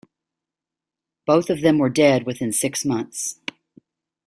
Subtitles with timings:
[1.27, 3.37] Both of them were dead within six months.